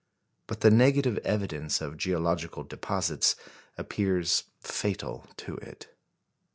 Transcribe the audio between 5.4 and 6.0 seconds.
it.